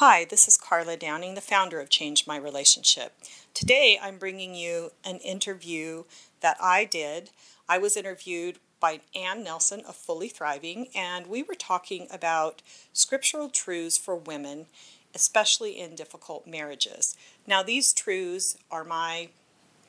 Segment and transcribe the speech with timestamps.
[0.00, 3.12] Hi, this is Karla Downing, the founder of Change My Relationship.
[3.52, 6.04] Today I'm bringing you an interview
[6.40, 7.28] that I did.
[7.68, 12.62] I was interviewed by Ann Nelson of Fully Thriving, and we were talking about
[12.94, 14.68] scriptural truths for women,
[15.14, 17.14] especially in difficult marriages.
[17.46, 19.28] Now, these truths are my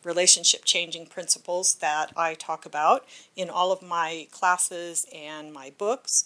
[0.04, 3.06] relationship changing principles that I talk about
[3.38, 6.26] in all of my classes and my books.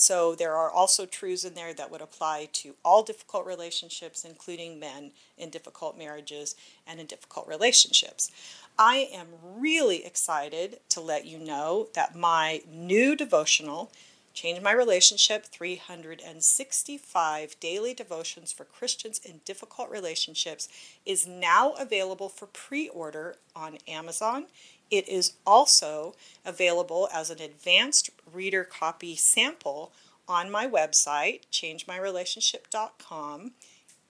[0.00, 4.80] So there are also truths in there that would apply to all difficult relationships, including
[4.80, 8.30] men in difficult marriages and in difficult relationships.
[8.78, 13.92] I am really excited to let you know that my new devotional,
[14.32, 20.66] Change My Relationship 365 Daily Devotions for Christians in Difficult Relationships,
[21.04, 24.46] is now available for pre order on Amazon.
[24.90, 29.92] It is also available as an advanced reader copy sample
[30.26, 33.52] on my website, changemyrelationship.com.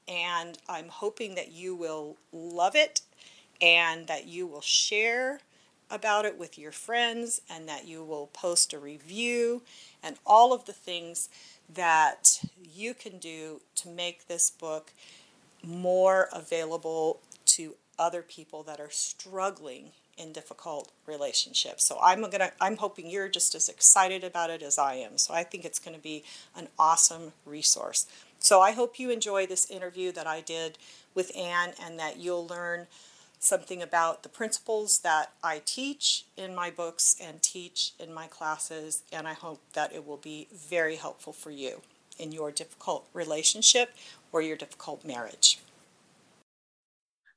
[0.08, 3.02] And I'm hoping that you will love it
[3.60, 5.40] and that you will share
[5.90, 9.62] about it with your friends and that you will post a review
[10.02, 11.28] and all of the things
[11.72, 12.42] that
[12.74, 14.92] you can do to make this book
[15.62, 17.20] more available
[18.00, 21.86] other people that are struggling in difficult relationships.
[21.86, 25.18] So I'm gonna I'm hoping you're just as excited about it as I am.
[25.18, 26.24] So I think it's going to be
[26.56, 28.06] an awesome resource.
[28.38, 30.78] So I hope you enjoy this interview that I did
[31.14, 32.86] with Anne and that you'll learn
[33.38, 39.02] something about the principles that I teach in my books and teach in my classes
[39.10, 41.80] and I hope that it will be very helpful for you
[42.18, 43.94] in your difficult relationship
[44.30, 45.58] or your difficult marriage.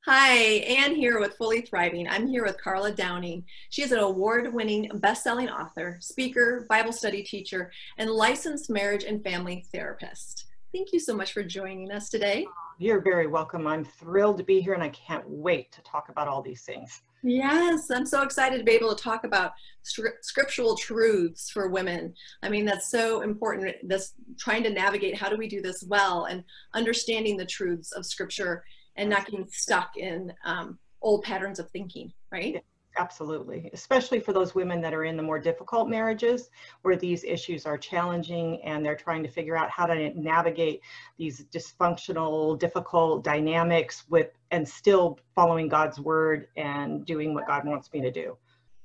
[0.06, 2.09] Hi, Anne here with Fully Thriving.
[2.09, 3.46] I'm here with Karla Downing.
[3.70, 9.06] She is an award winning best selling author, speaker, Bible study teacher, and licensed marriage
[9.06, 10.48] and family therapist.
[10.74, 12.46] Thank you so much for joining us today.
[12.80, 13.66] You're very welcome.
[13.66, 17.02] I'm thrilled to be here and I can't wait to talk about all these things.
[17.24, 19.53] Yes, I'm so excited to be able to talk about
[19.84, 22.13] scriptural truths for women.
[22.42, 23.74] I mean, that's so important.
[23.88, 26.44] This trying to navigate how do we do this well and
[26.74, 28.66] understanding the truths of scripture
[28.96, 32.64] and not getting stuck in um, old patterns of thinking, right?
[32.98, 36.52] Absolutely, especially for those women that are in the more difficult marriages
[36.84, 40.81] where these issues are challenging and they're trying to figure out how to navigate
[41.18, 47.92] these dysfunctional, difficult dynamics with and still following God's word and doing what God wants
[47.94, 48.38] me to do.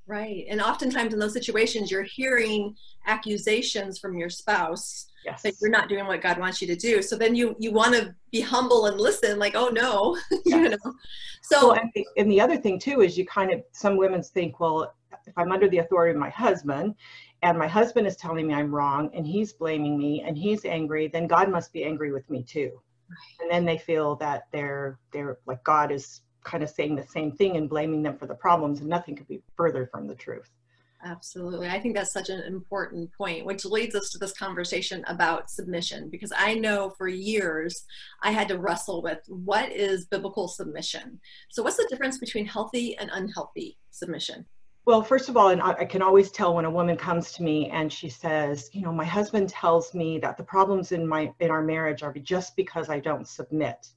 [0.08, 0.46] Right.
[0.48, 2.74] And oftentimes in those situations, you're hearing
[3.06, 5.42] accusations from your spouse yes.
[5.42, 7.02] that you're not doing what God wants you to do.
[7.02, 10.40] So then you you want to be humble and listen, like, oh no, yes.
[10.46, 10.94] you know.
[11.42, 14.22] So well, and, the, and the other thing too is you kind of some women
[14.22, 14.94] think, well,
[15.26, 16.94] if I'm under the authority of my husband,
[17.42, 21.08] and my husband is telling me I'm wrong, and he's blaming me, and he's angry,
[21.08, 22.80] then God must be angry with me too.
[23.10, 23.42] Right.
[23.42, 27.32] And then they feel that they're they're like God is kind of saying the same
[27.32, 30.50] thing and blaming them for the problems, and nothing could be further from the truth.
[31.04, 31.68] Absolutely.
[31.68, 36.08] I think that's such an important point, which leads us to this conversation about submission.
[36.08, 37.84] Because I know for years
[38.22, 41.20] I had to wrestle with what is biblical submission?
[41.50, 44.44] So, what's the difference between healthy and unhealthy submission?
[44.86, 47.68] Well, first of all, and I can always tell when a woman comes to me
[47.68, 51.50] and she says, you know, my husband tells me that the problems in my in
[51.50, 53.92] our marriage are just because I don't submit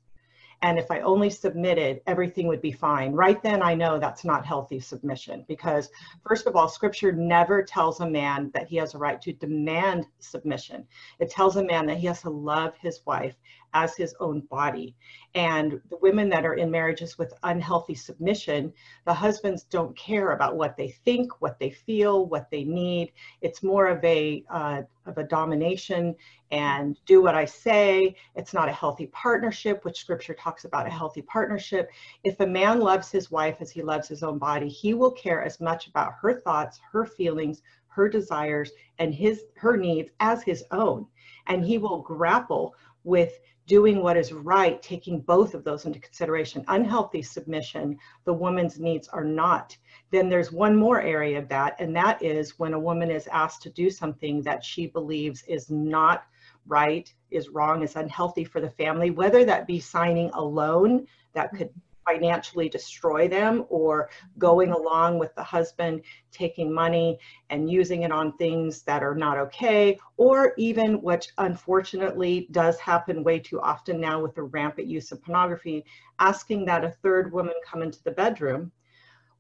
[0.64, 3.14] and if I only submitted, everything would be fine.
[3.14, 5.90] Right then, I know that's not healthy submission because,
[6.28, 10.06] first of all, scripture never tells a man that he has a right to demand
[10.20, 10.86] submission.
[11.20, 13.36] It tells a man that he has to love his wife
[13.74, 14.96] as his own body.
[15.34, 18.74] And the women that are in marriages with unhealthy submission,
[19.06, 23.14] the husbands don't care about what they think, what they feel, what they need.
[23.42, 26.16] It's more of a uh, of a domination
[26.52, 28.16] and do what I say.
[28.36, 31.90] It's not a healthy partnership, which scripture talks about a healthy partnership.
[32.24, 35.42] If a man loves his wife as he loves his own body, he will care
[35.42, 40.64] as much about her thoughts, her feelings, her desires, and his her needs as his
[40.72, 41.08] own.
[41.48, 46.66] And he will grapple with doing what is right, taking both of those into consideration.
[46.68, 49.78] Unhealthy submission, the woman's needs are not.
[50.12, 53.62] Then there's one more area of that, and that is when a woman is asked
[53.64, 56.24] to do something that she believes is not
[56.68, 61.54] right, is wrong, is unhealthy for the family, whether that be signing a loan that
[61.54, 61.70] could
[62.06, 66.02] financially destroy them or going along with the husband
[66.32, 67.20] taking money
[67.50, 73.24] and using it on things that are not okay or even which unfortunately does happen
[73.24, 75.84] way too often now with the rampant use of pornography
[76.20, 78.72] asking that a third woman come into the bedroom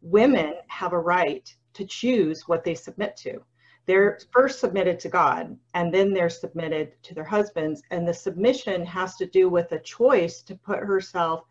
[0.01, 3.41] women have a right to choose what they submit to
[3.87, 7.81] they're first submitted to God and then they're submitted to their husbands.
[7.89, 11.45] And the submission has to do with a choice to put herself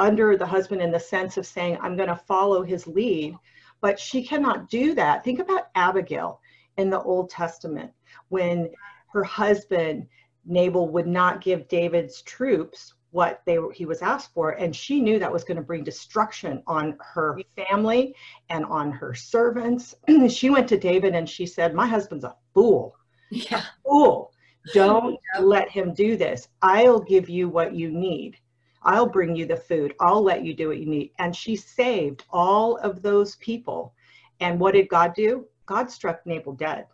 [0.00, 3.36] under the husband in the sense of saying, I'm going to follow his lead.
[3.82, 5.22] But she cannot do that.
[5.22, 6.40] Think about Abigail
[6.78, 7.92] in the Old Testament
[8.28, 8.70] when
[9.12, 10.06] her husband
[10.46, 15.18] Nabal would not give David's troops what they he was asked for and she knew
[15.18, 18.14] that was going to bring destruction on her family
[18.50, 19.96] and on her servants.
[20.28, 22.94] She went to david and she said my husband's a fool.
[23.30, 23.58] Yeah.
[23.58, 24.32] A fool.
[24.74, 26.48] Don't let him do this.
[26.62, 28.38] I'll give you what you need
[28.82, 32.24] i'll bring you the food i'll let you do what you need and she saved
[32.30, 33.94] all of those people
[34.40, 36.86] and what did god do god struck nabal dead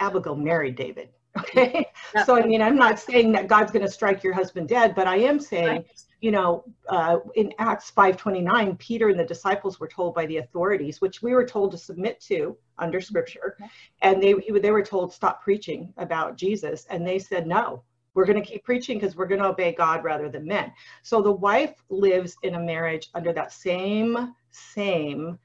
[0.00, 1.08] abigail married david
[1.38, 1.86] Okay.
[2.14, 2.24] Yeah.
[2.24, 5.08] So, I mean, I'm not saying that God's going to strike your husband dead, but
[5.08, 6.02] I am saying, right.
[6.20, 11.00] you know, uh, in Acts 5:29, Peter and the disciples were told by the authorities,
[11.00, 13.70] which we were told to submit to under Scripture, okay.
[14.02, 17.82] and they they were told stop preaching about Jesus, and they said no.
[18.14, 20.72] We're going to keep preaching because we're going to obey God rather than men.
[21.02, 25.38] So the wife lives in a marriage under that same same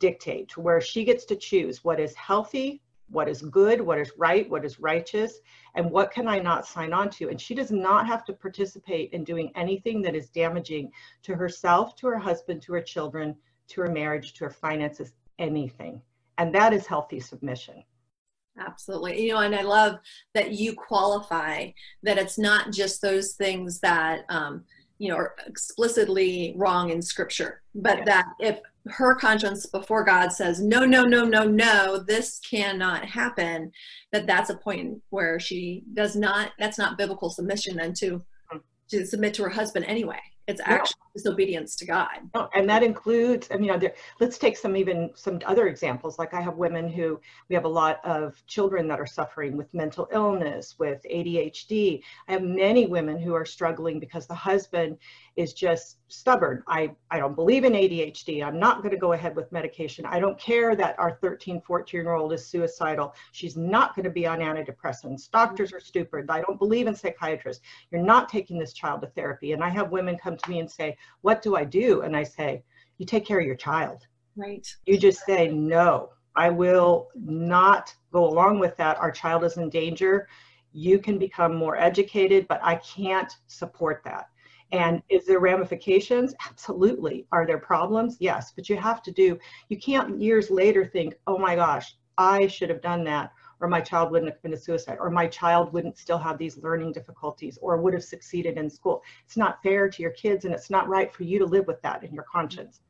[0.00, 4.48] dictate where she gets to choose what is healthy what is good, what is right,
[4.48, 5.40] what is righteous,
[5.74, 7.28] and what can I not sign on to.
[7.28, 10.92] And she does not have to participate in doing anything that is damaging
[11.22, 13.36] to herself, to her husband, to her children,
[13.68, 16.00] to her marriage, to her finances, anything.
[16.38, 17.82] And that is healthy submission.
[18.58, 19.22] Absolutely.
[19.22, 19.98] You know, and I love
[20.34, 21.70] that you qualify
[22.02, 24.64] that it's not just those things that, um,
[24.98, 28.06] you know, are explicitly wrong in scripture, but yes.
[28.06, 33.72] that if her conscience before God says, no, no, no, no, no, this cannot happen,
[34.12, 38.22] that that's a point where she does not, that's not biblical submission and to,
[38.90, 40.20] to submit to her husband anyway.
[40.50, 42.08] It's actually disobedience to God.
[42.34, 46.18] Oh, and that includes, I mean, there, let's take some even some other examples.
[46.18, 49.72] Like I have women who we have a lot of children that are suffering with
[49.74, 52.02] mental illness, with ADHD.
[52.28, 54.98] I have many women who are struggling because the husband
[55.36, 56.62] is just stubborn.
[56.66, 58.44] I, I don't believe in ADHD.
[58.44, 60.04] I'm not going to go ahead with medication.
[60.04, 63.14] I don't care that our 13, 14 year old is suicidal.
[63.32, 65.30] She's not going to be on antidepressants.
[65.30, 66.26] Doctors are stupid.
[66.28, 67.62] I don't believe in psychiatrists.
[67.90, 69.52] You're not taking this child to therapy.
[69.52, 72.02] And I have women come to me and say, What do I do?
[72.02, 72.62] And I say,
[72.98, 74.06] You take care of your child.
[74.36, 74.66] Right.
[74.86, 78.98] You just say, No, I will not go along with that.
[78.98, 80.28] Our child is in danger.
[80.72, 84.28] You can become more educated, but I can't support that
[84.72, 86.34] and is there ramifications?
[86.48, 87.26] Absolutely.
[87.32, 88.16] Are there problems?
[88.20, 88.52] Yes.
[88.54, 89.38] But you have to do,
[89.68, 93.80] you can't years later think, oh my gosh, I should have done that, or my
[93.80, 97.58] child wouldn't have been a suicide, or my child wouldn't still have these learning difficulties,
[97.60, 99.02] or would have succeeded in school.
[99.26, 101.80] It's not fair to your kids, and it's not right for you to live with
[101.82, 102.80] that in your conscience.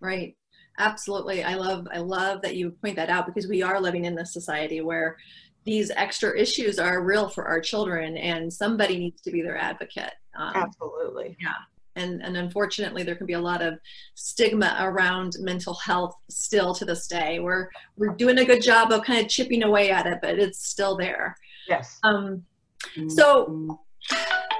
[0.00, 0.36] Right.
[0.78, 1.42] Absolutely.
[1.42, 4.32] I love I love that you point that out because we are living in this
[4.32, 5.16] society where
[5.64, 10.12] these extra issues are real for our children and somebody needs to be their advocate
[10.38, 11.36] um, Absolutely.
[11.40, 11.52] Yeah.
[11.98, 13.78] And, and unfortunately, there can be a lot of
[14.14, 17.40] stigma around mental health still to this day.
[17.40, 20.66] We're we're doing a good job of kind of chipping away at it, but it's
[20.66, 21.36] still there.
[21.68, 21.98] Yes.
[22.02, 22.44] Um,
[23.08, 23.78] so,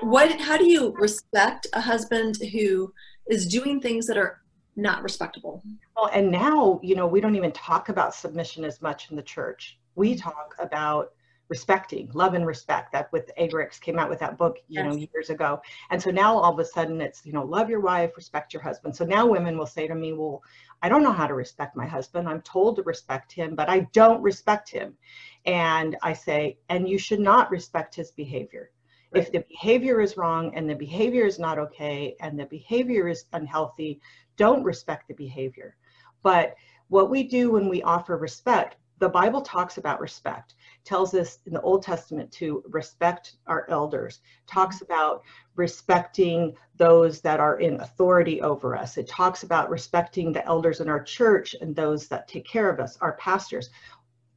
[0.03, 0.41] what?
[0.41, 2.93] How do you respect a husband who
[3.29, 4.41] is doing things that are
[4.77, 5.63] not respectable?
[5.97, 9.23] Well, and now you know we don't even talk about submission as much in the
[9.23, 9.79] church.
[9.95, 11.13] We talk about
[11.49, 14.85] respecting love and respect that with Eggerichs came out with that book you yes.
[14.85, 15.61] know years ago.
[15.91, 18.63] And so now all of a sudden it's you know love your wife respect your
[18.63, 18.95] husband.
[18.95, 20.43] So now women will say to me well
[20.83, 22.29] i don't know how to respect my husband.
[22.29, 24.95] I'm told to respect him but i don't respect him.
[25.47, 28.71] And i say and you should not respect his behavior.
[29.11, 29.23] Right.
[29.23, 33.25] if the behavior is wrong and the behavior is not okay and the behavior is
[33.33, 34.03] unhealthy
[34.37, 35.77] don't respect the behavior.
[36.23, 36.55] But
[36.89, 40.55] what we do when we offer respect the bible talks about respect
[40.89, 45.23] tells us in the Old Testament to respect our elders, talks about
[45.55, 48.97] respecting those that are in authority over us.
[48.97, 52.81] It talks about respecting the elders in our church and those that take care of
[52.81, 53.69] us, our pastors.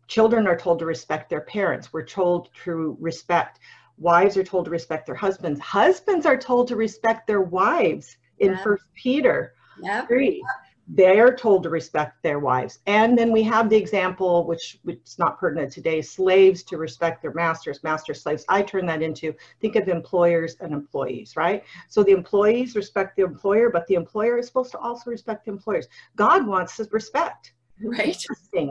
[0.08, 1.94] Children are told to respect their parents.
[1.94, 3.60] We're told to respect.
[3.98, 5.62] Wives are told to respect their husbands.
[5.62, 10.08] Husbands are told to respect their wives in First Peter yep.
[10.10, 10.44] 3
[10.94, 12.80] they're told to respect their wives.
[12.86, 17.34] And then we have the example, which it's not pertinent today, slaves to respect their
[17.34, 18.44] masters, master slaves.
[18.50, 21.64] I turn that into think of employers and employees, right?
[21.88, 25.52] So the employees respect the employer, but the employer is supposed to also respect the
[25.52, 25.88] employers.
[26.18, 27.54] God wants respect.
[27.82, 28.22] Right.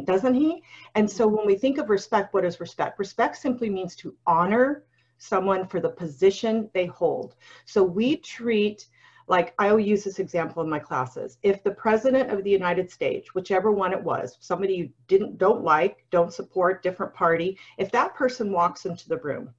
[0.05, 0.63] Doesn't he?
[0.95, 2.99] And so when we think of respect, what is respect?
[2.99, 4.85] Respect simply means to honor
[5.19, 7.35] someone for the position they hold.
[7.65, 8.87] So we treat
[9.31, 11.39] like I will use this example in my classes.
[11.45, 15.63] If the president of the United States, whichever one it was, somebody you didn't don't
[15.63, 19.55] like, don't support, different party, if that person walks into the room,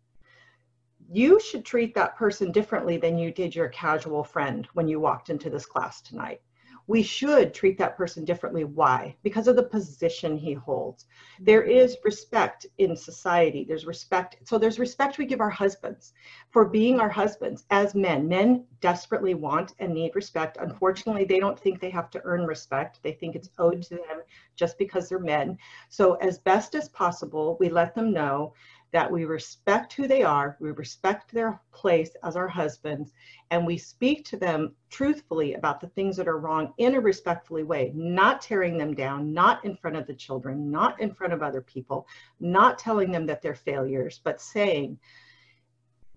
[1.09, 5.29] you should treat that person differently than you did your casual friend when you walked
[5.29, 6.41] into this class tonight
[6.87, 8.63] we should treat that person differently.
[8.63, 9.15] Why?
[9.23, 11.03] Because of the position he holds.
[11.03, 11.45] Mm-hmm.
[11.45, 13.63] There is respect in society.
[13.63, 14.37] There's respect.
[14.43, 16.13] So there's respect we give our husbands
[16.49, 18.27] for being our husbands as men.
[18.27, 20.57] Men desperately want and need respect.
[20.59, 22.99] Unfortunately, they don't think they have to earn respect.
[23.03, 24.21] They think it's owed to them
[24.55, 25.57] just because they're men.
[25.89, 28.53] So as best as possible, we let them know
[28.91, 33.13] that we respect who they are, we respect their place as our husbands,
[33.49, 37.63] and we speak to them truthfully about the things that are wrong in a respectfully
[37.63, 41.41] way, not tearing them down, not in front of the children, not in front of
[41.41, 42.05] other people,
[42.39, 44.99] not telling them that they're failures, but saying,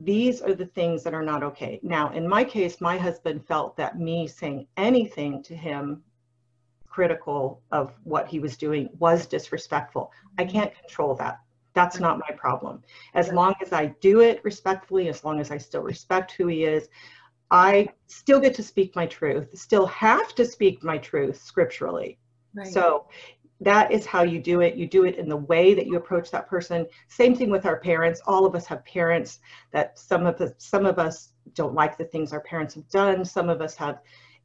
[0.01, 1.79] these are the things that are not okay.
[1.83, 6.03] Now, in my case, my husband felt that me saying anything to him
[6.89, 10.13] critical of what he was doing was disrespectful.
[10.39, 10.53] I mm-hmm.
[10.53, 11.41] can't control that.
[11.75, 12.83] That's not my problem.
[13.15, 16.65] As long as I do it respectfully, as long as I still respect who he
[16.65, 16.89] is,
[17.51, 22.19] I still get to speak my truth, still have to speak my truth scripturally.
[22.55, 22.67] Right.
[22.67, 23.07] So
[23.61, 24.77] that is how you do it.
[24.77, 26.87] You do it in the way that you approach that person.
[27.09, 28.21] Same thing with our parents.
[28.27, 29.41] All of us have parents
[29.73, 33.25] that some of us some of us don't like the things our parents have done.
[33.25, 34.01] Some of us have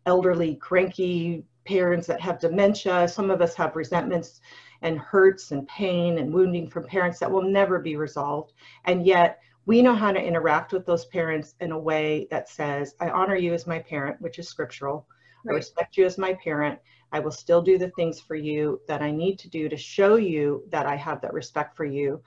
[0.05, 3.07] elderly, cranky parents that have dementia.
[3.07, 4.41] Some of us have resentments
[4.81, 8.53] and hurts and pain and wounding from parents that will never be resolved.
[8.85, 12.95] And yet, we know how to interact with those parents in a way that says,
[12.99, 15.05] I honor you as my parent, which is scriptural.
[15.45, 15.53] Right.
[15.53, 16.79] I respect you as my parent.
[17.11, 20.15] I will still do the things for you that I need to do to show
[20.15, 22.21] you that I have that respect for you,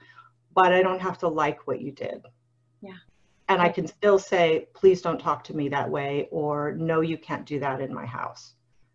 [0.55, 2.21] but I don't have to like what you did.
[2.81, 2.97] Yeah.
[3.49, 7.17] And I can still say, please don't talk to me that way, or no, you
[7.17, 8.53] can't do that in my house.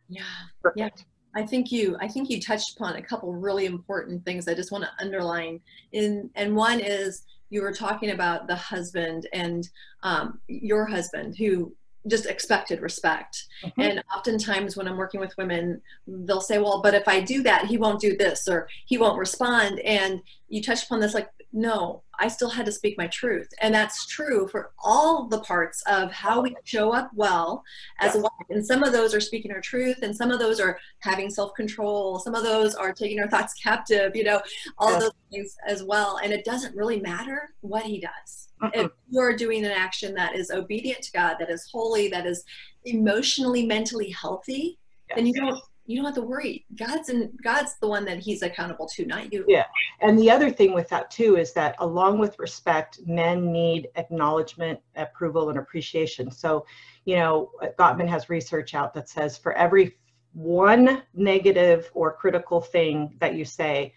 [0.08, 0.22] Yeah.
[0.62, 0.78] Perfect.
[0.78, 1.04] Yeah.
[1.38, 4.72] I think you I think you touched upon a couple really important things I just
[4.72, 5.60] want to underline.
[5.92, 9.68] In and one is you were talking about the husband and
[10.02, 11.72] um, your husband who
[12.08, 13.46] just expected respect.
[13.62, 13.80] Mm-hmm.
[13.80, 17.66] And oftentimes when I'm working with women, they'll say, well, but if I do that,
[17.66, 19.78] he won't do this or he won't respond.
[19.80, 23.48] And you touched upon this like, no, I still had to speak my truth.
[23.60, 27.62] And that's true for all the parts of how we show up well
[28.00, 28.30] as a wife.
[28.50, 31.54] And some of those are speaking our truth, and some of those are having self
[31.54, 34.40] control, some of those are taking our thoughts captive, you know,
[34.78, 36.18] all those things as well.
[36.22, 38.48] And it doesn't really matter what he does.
[38.60, 38.70] Uh-uh.
[38.74, 42.44] If you're doing an action that is obedient to God, that is holy, that is
[42.84, 44.78] emotionally, mentally healthy,
[45.14, 46.66] then you don't you don't have to worry.
[46.78, 49.44] God's in God's the one that he's accountable to, not you.
[49.48, 49.64] Yeah.
[50.02, 54.78] And the other thing with that too is that along with respect, men need acknowledgement,
[54.96, 56.30] approval, and appreciation.
[56.30, 56.66] So,
[57.06, 59.96] you know, Gottman has research out that says for every
[60.34, 63.94] one negative or critical thing that you say,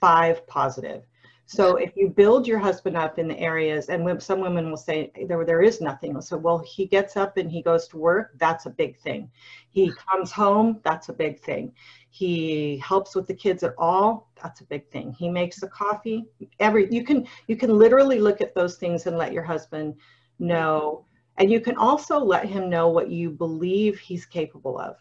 [0.00, 1.04] five positive.
[1.50, 5.10] So if you build your husband up in the areas, and some women will say
[5.26, 6.20] there there is nothing.
[6.20, 8.32] So well, he gets up and he goes to work.
[8.36, 9.30] That's a big thing.
[9.70, 10.80] He comes home.
[10.84, 11.72] That's a big thing.
[12.10, 14.30] He helps with the kids at all.
[14.42, 15.10] That's a big thing.
[15.18, 16.26] He makes the coffee.
[16.60, 19.94] Every you can you can literally look at those things and let your husband
[20.38, 21.06] know,
[21.38, 24.96] and you can also let him know what you believe he's capable of.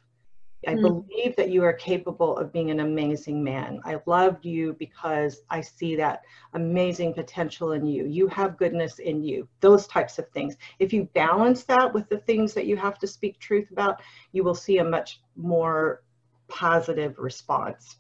[0.68, 3.80] I mm believe that you are capable of being an amazing man.
[3.86, 6.22] I loved you because I see that
[6.54, 8.06] amazing potential in you.
[8.06, 10.58] You have goodness in you, those types of things.
[10.80, 14.02] If you balance that with the things that you have to speak truth about,
[14.34, 16.04] you will see a much more
[16.48, 17.98] positive response.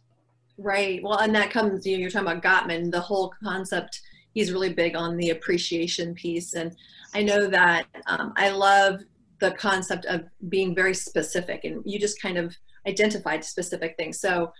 [0.57, 1.01] Right.
[1.01, 4.01] Well, and that comes, you know, you're talking about Gottman, the whole concept.
[4.33, 6.53] He's really big on the appreciation piece.
[6.53, 6.75] And
[7.13, 9.01] I know that um, I love
[9.39, 12.55] the concept of being very specific and you just kind of
[12.87, 14.19] identified specific things.
[14.19, 14.51] So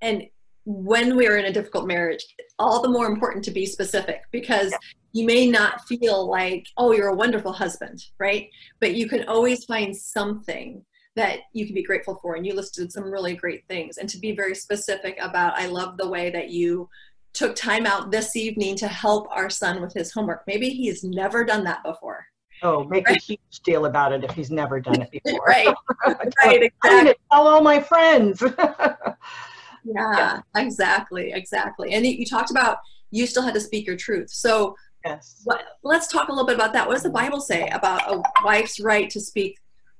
[0.00, 0.24] and
[0.64, 2.24] when we're in a difficult marriage
[2.58, 4.74] all the more important to be specific because
[5.12, 8.48] you may not feel like oh you're a wonderful husband right?
[8.80, 12.92] But you can always find something that you can be grateful for and you listed
[12.92, 13.96] some really great things.
[13.96, 16.88] And to be very specific about i love the way that you
[17.32, 20.42] took time out this evening to help our son with his homework.
[20.46, 22.26] Maybe he's never done that before
[22.62, 23.16] Oh, make right.
[23.16, 25.44] a huge deal about it if he's never done it before.
[25.46, 25.74] right.
[26.44, 26.62] right.
[26.62, 27.14] Exactly.
[27.32, 28.42] Tell all my friends.
[28.60, 29.14] yeah,
[29.84, 31.32] yeah, exactly.
[31.32, 31.92] Exactly.
[31.92, 32.78] And you talked about
[33.10, 34.30] you still had to speak your truth.
[34.30, 35.42] So yes.
[35.44, 36.86] What, let's talk a little bit about that.
[36.86, 39.58] What does the Bible say about a wife's right to speak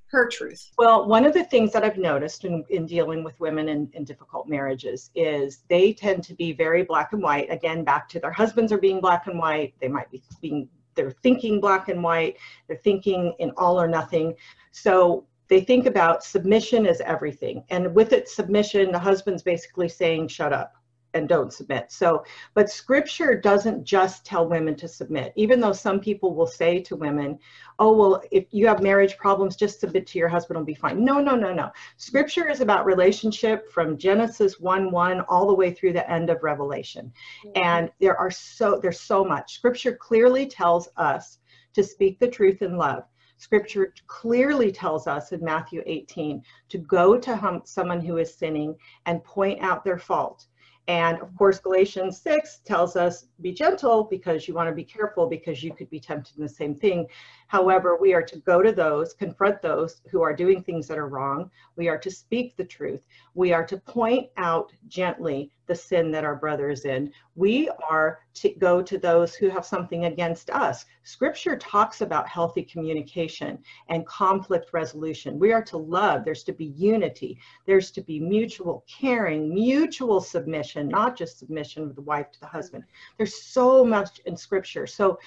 [0.08, 0.70] her truth?
[0.78, 4.04] Well, one of the things that I've noticed in, in dealing with women in, in
[4.04, 7.50] difficult marriages is they tend to be very black and white.
[7.50, 9.74] Again, back to their husbands are being black and white.
[9.80, 12.36] They might be being they're thinking black and white.
[12.66, 14.34] They're thinking in all or nothing.
[14.72, 17.64] So they think about submission as everything.
[17.70, 20.72] And with it submission the husband's basically saying shut up
[21.14, 21.90] and don't submit.
[21.90, 26.80] So, but scripture doesn't just tell women to submit, even though some people will say
[26.82, 27.38] to women,
[27.78, 31.04] oh, well, if you have marriage problems, just submit to your husband, will be fine.
[31.04, 31.70] No, no, no, no.
[31.96, 36.42] Scripture is about relationship from Genesis 1 1 all the way through the end of
[36.42, 37.12] Revelation.
[37.46, 37.62] Mm-hmm.
[37.62, 39.54] And there are so, there's so much.
[39.54, 41.38] Scripture clearly tells us
[41.74, 43.04] to speak the truth in love.
[43.38, 48.74] Scripture clearly tells us in Matthew 18 to go to hum- someone who is sinning
[49.04, 50.46] and point out their fault.
[50.88, 55.26] And of course, Galatians 6 tells us be gentle because you want to be careful
[55.26, 57.06] because you could be tempted in the same thing.
[57.48, 61.08] However, we are to go to those, confront those who are doing things that are
[61.08, 61.50] wrong.
[61.76, 63.02] We are to speak the truth.
[63.34, 67.12] We are to point out gently the sin that our brother is in.
[67.34, 70.86] We are to go to those who have something against us.
[71.04, 75.38] Scripture talks about healthy communication and conflict resolution.
[75.38, 76.24] We are to love.
[76.24, 77.38] There's to be unity.
[77.64, 82.46] There's to be mutual caring, mutual submission, not just submission of the wife to the
[82.46, 82.84] husband.
[83.16, 84.86] There's so much in Scripture.
[84.86, 85.18] So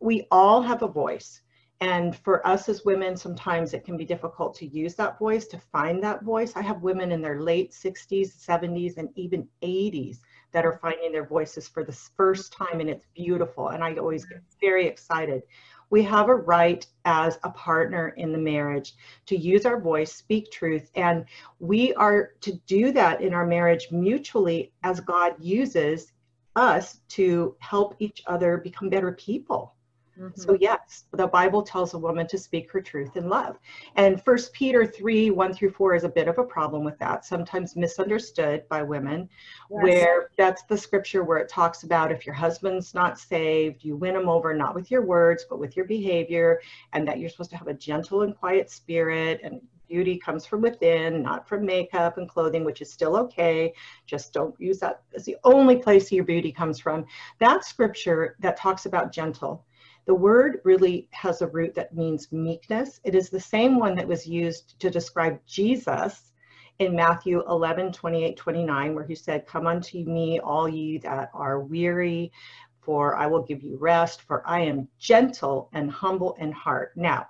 [0.00, 1.42] we all have a voice.
[1.80, 5.58] And for us as women, sometimes it can be difficult to use that voice, to
[5.58, 6.56] find that voice.
[6.56, 10.18] I have women in their late 60s, 70s, and even 80s
[10.50, 13.68] that are finding their voices for the first time, and it's beautiful.
[13.68, 14.60] And I always get mm-hmm.
[14.60, 15.42] very excited.
[15.90, 18.94] We have a right as a partner in the marriage
[19.26, 21.24] to use our voice, speak truth, and
[21.60, 26.12] we are to do that in our marriage mutually as God uses
[26.56, 29.74] us to help each other become better people.
[30.18, 30.40] Mm-hmm.
[30.40, 33.58] So yes, the Bible tells a woman to speak her truth in love.
[33.94, 37.24] And First Peter 3, 1 through 4 is a bit of a problem with that,
[37.24, 39.28] sometimes misunderstood by women,
[39.70, 39.82] yes.
[39.82, 44.16] where that's the scripture where it talks about if your husband's not saved, you win
[44.16, 46.60] him over not with your words, but with your behavior,
[46.92, 50.60] and that you're supposed to have a gentle and quiet spirit and beauty comes from
[50.60, 53.72] within, not from makeup and clothing, which is still okay.
[54.06, 57.06] Just don't use that as the only place your beauty comes from.
[57.38, 59.64] That scripture that talks about gentle
[60.08, 62.98] the word really has a root that means meekness.
[63.04, 66.32] It is the same one that was used to describe Jesus
[66.78, 71.60] in Matthew 11, 28, 29, where he said, Come unto me, all ye that are
[71.60, 72.32] weary,
[72.80, 76.92] for I will give you rest, for I am gentle and humble in heart.
[76.96, 77.26] Now,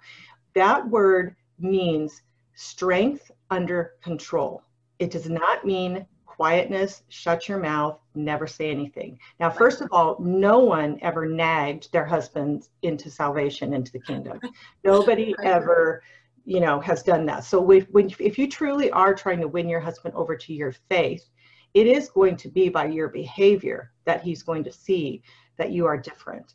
[0.55, 2.23] that word means
[2.55, 4.63] strength under control.
[5.01, 6.07] It does not mean
[6.39, 9.19] quietness, shut your mouth, never say anything.
[9.41, 14.41] Now, first of all, no one ever nagged their husbands into salvation, into the kingdom.
[14.85, 16.01] Nobody ever,
[16.45, 17.43] you know, has done that.
[17.43, 21.29] So when, if you truly are trying to win your husband over to your faith,
[21.75, 25.25] it is going to be by your behavior that he's going to see
[25.57, 26.55] that you are different.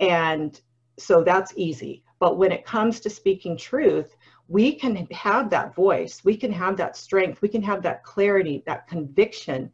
[0.00, 0.60] And
[0.98, 2.02] so that's easy.
[2.18, 4.16] But when it comes to speaking truth,
[4.50, 8.64] we can have that voice, we can have that strength, we can have that clarity,
[8.66, 9.70] that conviction,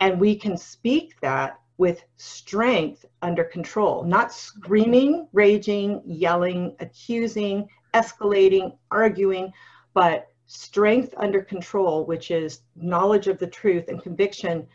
[0.00, 8.76] and we can speak that with strength under control, not screaming, raging, yelling, accusing, escalating,
[8.90, 9.52] arguing,
[9.94, 14.66] but strength under control, which is knowledge of the truth and conviction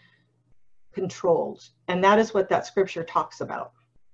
[0.93, 1.67] controlled.
[1.89, 3.73] And that is what that scripture talks about.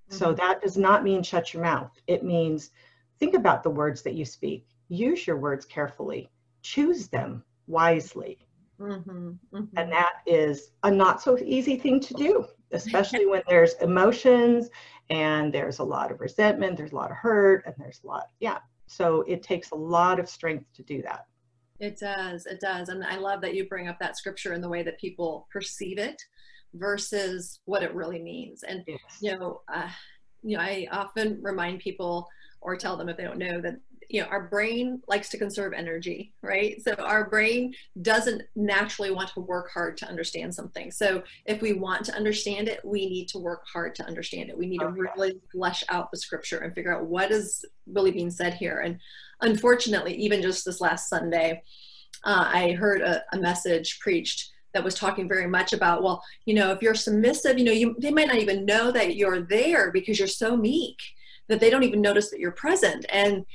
[0.09, 0.17] Mm-hmm.
[0.17, 1.91] So that does not mean shut your mouth.
[2.07, 2.71] It means
[3.19, 6.29] think about the words that you speak use your words carefully,
[6.61, 8.39] choose them wisely.
[8.79, 9.77] Mm-hmm, mm-hmm.
[9.77, 14.69] And that is a not so easy thing to do, especially when there's emotions
[15.09, 18.27] and there's a lot of resentment, there's a lot of hurt, and there's a lot,
[18.39, 18.59] yeah.
[18.87, 21.25] So it takes a lot of strength to do that.
[21.79, 22.89] It does, it does.
[22.89, 25.97] And I love that you bring up that scripture in the way that people perceive
[25.97, 26.21] it
[26.73, 28.63] versus what it really means.
[28.63, 28.99] And, yes.
[29.21, 29.89] you know, uh,
[30.43, 32.27] you know, I often remind people
[32.61, 35.71] or tell them if they don't know that you know our brain likes to conserve
[35.71, 36.81] energy right?
[36.81, 40.89] So our brain doesn't naturally want to work hard to understand something.
[40.89, 44.57] So if we want to understand it we need to work hard to understand it.
[44.57, 48.31] We need to really flesh out the scripture and figure out what is really being
[48.31, 48.79] said here.
[48.79, 48.99] And
[49.41, 51.63] unfortunately even just this last sunday
[52.23, 56.53] uh, i heard a, a message preached that was talking very much about well you
[56.53, 59.91] know if you're submissive you know you they might not even know that you're there
[59.91, 60.97] because you're so meek
[61.47, 63.45] that they don't even notice that you're present and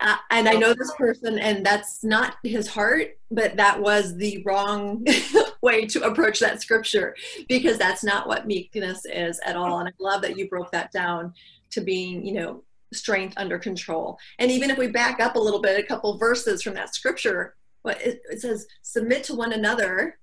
[0.00, 4.42] uh, and I know this person, and that's not his heart, but that was the
[4.46, 5.04] wrong
[5.62, 7.16] way to approach that scripture
[7.48, 9.80] because that's not what meekness is at all.
[9.80, 11.34] And I love that you broke that down
[11.70, 14.18] to being, you know, strength under control.
[14.38, 17.56] And even if we back up a little bit, a couple verses from that scripture,
[17.84, 20.18] it, it says, submit to one another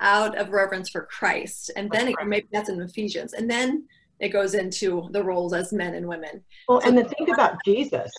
[0.00, 1.70] out of reverence for Christ.
[1.76, 3.32] And then, or maybe that's in Ephesians.
[3.34, 3.86] And then
[4.20, 6.42] it goes into the roles as men and women.
[6.68, 8.12] Well, and the thing about Jesus,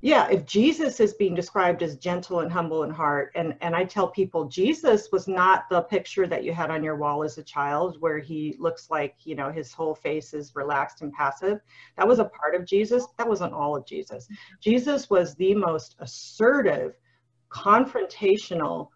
[0.00, 3.84] yeah, if Jesus is being described as gentle and humble in heart, and and I
[3.84, 7.42] tell people Jesus was not the picture that you had on your wall as a
[7.42, 11.60] child, where he looks like you know his whole face is relaxed and passive.
[11.96, 13.06] That was a part of Jesus.
[13.16, 14.26] That wasn't all of Jesus.
[14.60, 16.94] Jesus was the most assertive,
[17.50, 18.88] confrontational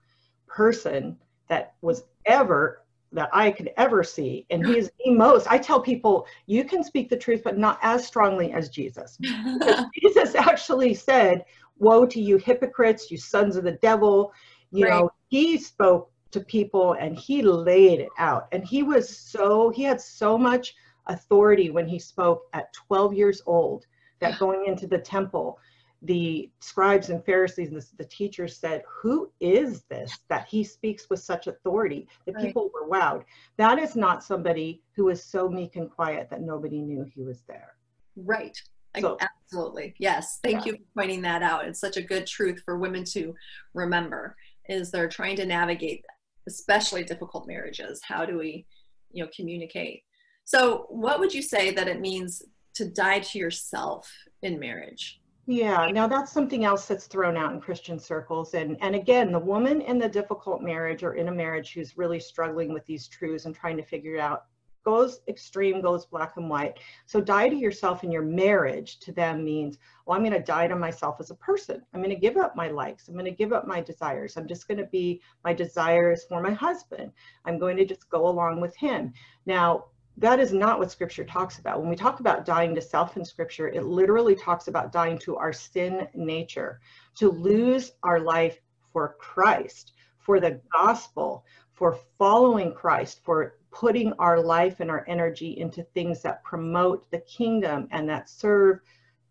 [0.48, 1.16] person
[1.48, 2.82] that was ever
[3.12, 4.46] that I could ever see.
[4.50, 7.78] And he is the most, I tell people, you can speak the truth, but not
[7.82, 9.18] as strongly as Jesus.
[10.02, 11.44] Jesus actually said,
[11.78, 14.32] Woe to you hypocrites, you sons of the devil.
[14.70, 14.90] You right.
[14.90, 18.48] know, he spoke to people and he laid it out.
[18.52, 20.74] And he was so, he had so much
[21.06, 23.86] authority when he spoke at 12 years old
[24.20, 25.58] that going into the temple,
[26.02, 31.08] the scribes and Pharisees and the, the, teachers said, Who is this that he speaks
[31.08, 32.06] with such authority?
[32.26, 32.44] The right.
[32.44, 33.24] people were wowed.
[33.56, 37.42] That is not somebody who is so meek and quiet that nobody knew he was
[37.48, 37.74] there.
[38.16, 38.56] Right.
[39.00, 39.94] So, Absolutely.
[39.98, 40.38] Yes.
[40.42, 40.72] Thank yeah.
[40.72, 41.66] you for pointing that out.
[41.66, 43.34] It's such a good truth for women to
[43.74, 44.36] remember
[44.68, 46.04] is they're trying to navigate
[46.46, 48.00] especially difficult marriages.
[48.02, 48.66] How do we,
[49.12, 50.02] you know, communicate?
[50.44, 52.42] So what would you say that it means
[52.74, 54.10] to die to yourself
[54.42, 55.20] in marriage?
[55.48, 58.54] Yeah, now that's something else that's thrown out in Christian circles.
[58.54, 62.18] And, and again, the woman in the difficult marriage or in a marriage who's really
[62.18, 64.46] struggling with these truths and trying to figure it out
[64.84, 66.78] goes extreme, goes black and white.
[67.06, 70.68] So die to yourself in your marriage to them means, well, I'm going to die
[70.68, 71.82] to myself as a person.
[71.92, 73.08] I'm going to give up my likes.
[73.08, 74.36] I'm going to give up my desires.
[74.36, 77.10] I'm just going to be my desires for my husband.
[77.44, 79.12] I'm going to just go along with him.
[79.44, 79.86] Now,
[80.18, 81.80] that is not what scripture talks about.
[81.80, 85.36] When we talk about dying to self in scripture, it literally talks about dying to
[85.36, 86.80] our sin nature,
[87.16, 88.58] to lose our life
[88.92, 95.58] for Christ, for the gospel, for following Christ, for putting our life and our energy
[95.58, 98.80] into things that promote the kingdom and that serve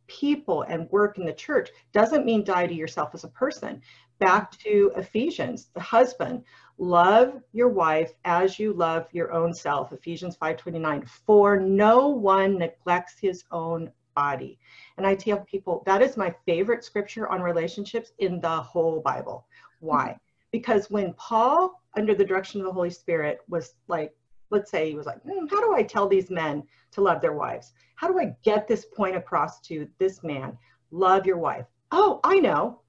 [0.08, 3.82] people and work in the church doesn't mean die to yourself as a person.
[4.20, 6.44] Back to Ephesians, the husband,
[6.78, 9.92] love your wife as you love your own self.
[9.92, 11.06] Ephesians 5:29.
[11.06, 14.58] For no one neglects his own body.
[14.96, 19.46] And I tell people that is my favorite scripture on relationships in the whole Bible.
[19.82, 20.18] Why?
[20.52, 24.16] Because when Paul, under the direction of the Holy Spirit, was like,
[24.50, 27.34] let's say he was like, mm, how do I tell these men to love their
[27.34, 27.74] wives?
[27.96, 30.58] How do I get this point across to this man?
[30.92, 31.66] Love your wife.
[31.92, 32.80] Oh, I know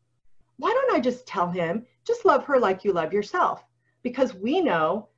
[0.58, 3.64] why don't I just tell him, just love her like you love yourself?
[4.02, 5.08] Because we know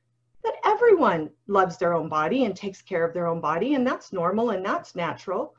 [0.45, 4.13] that everyone loves their own body and takes care of their own body, and that's
[4.13, 5.55] normal and that's natural.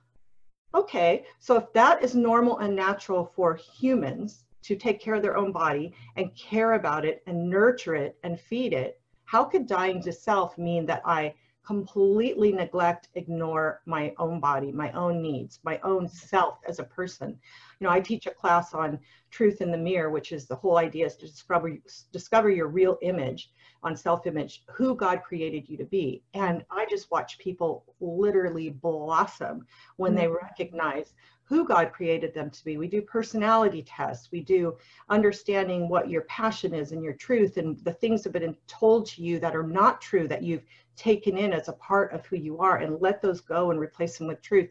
[0.75, 5.37] Okay, so if that is normal and natural for humans to take care of their
[5.37, 10.01] own body and care about it and nurture it and feed it, how could dying
[10.03, 11.33] to self mean that I
[11.65, 17.37] completely neglect, ignore my own body, my own needs, my own self as a person.
[17.79, 20.77] You know, I teach a class on truth in the mirror, which is the whole
[20.77, 21.77] idea is to discover,
[22.11, 23.51] discover your real image
[23.83, 26.23] on self-image, who God created you to be.
[26.33, 29.65] And I just watch people literally blossom
[29.97, 30.43] when they mm-hmm.
[30.43, 31.13] recognize
[31.49, 32.77] who God created them to be.
[32.77, 34.29] We do personality tests.
[34.31, 34.77] We do
[35.09, 39.07] understanding what your passion is and your truth and the things that have been told
[39.07, 40.63] to you that are not true that you've
[40.95, 44.19] taken in as a part of who you are and let those go and replace
[44.19, 44.69] them with truth.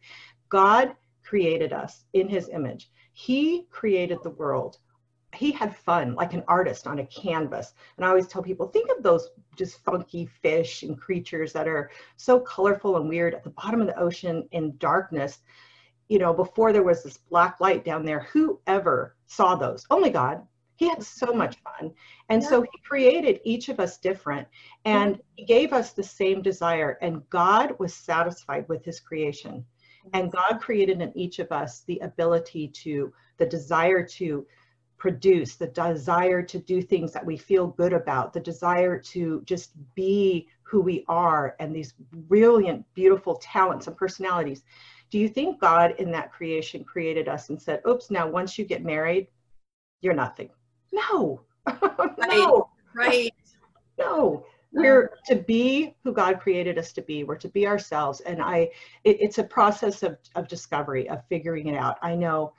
[0.51, 2.91] God created us in his image.
[3.13, 4.79] He created the world.
[5.35, 7.75] He had fun like an artist on a canvas.
[7.97, 11.91] And I always tell people think of those just funky fish and creatures that are
[12.17, 15.41] so colorful and weird at the bottom of the ocean in darkness.
[16.09, 19.87] You know, before there was this black light down there, whoever saw those?
[19.91, 20.47] Only God.
[20.77, 21.93] He had so much fun.
[22.29, 22.49] And yeah.
[22.49, 24.47] so he created each of us different
[24.85, 26.99] and he gave us the same desire.
[27.03, 29.65] And God was satisfied with his creation.
[30.07, 30.09] Mm-hmm.
[30.15, 34.47] And God created in each of us the ability to, the desire to
[34.99, 39.73] produce, the desire to do things that we feel good about, the desire to just
[39.95, 44.65] be who we are, and these brilliant, beautiful talents and personalities.
[45.11, 48.65] Do you think God in that creation created us and said, oops, now once you
[48.65, 49.29] get married,
[50.01, 50.51] you're nothing?
[50.93, 51.43] No,
[52.19, 53.33] no, right.
[53.99, 57.25] No, we're to be who God created us to be.
[57.25, 58.21] We're to be ourselves.
[58.21, 58.71] And I,
[59.05, 61.99] it, it's a process of, of discovery, of figuring it out.
[62.03, 62.53] I know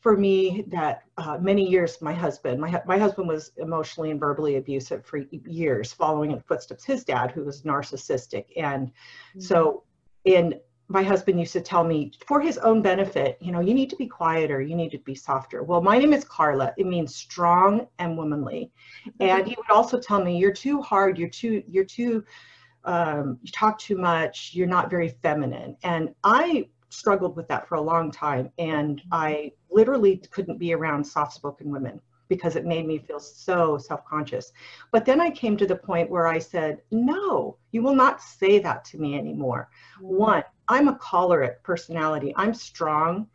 [0.00, 4.56] for me that uh, many years, my husband, my, my husband was emotionally and verbally
[4.56, 8.46] abusive for years, following in the footsteps his dad, who was narcissistic.
[8.56, 9.40] And mm-hmm.
[9.40, 9.82] so
[10.24, 13.90] in my husband used to tell me for his own benefit, you know, you need
[13.90, 15.62] to be quieter, you need to be softer.
[15.62, 16.72] Well, my name is Karla.
[16.76, 18.70] It means strong and womanly.
[19.20, 22.24] And he would also tell me, you're too hard, you're too, you're too
[22.86, 25.76] um, you talk too much, you're not very feminine.
[25.82, 28.50] And I struggled with that for a long time.
[28.58, 33.76] And I literally couldn't be around soft spoken women because it made me feel so
[33.76, 34.52] self conscious.
[34.92, 38.58] But then I came to the point where I said, no, you will not say
[38.60, 39.68] that to me anymore.
[40.00, 43.28] One, I'm a choleric personality, I'm strong.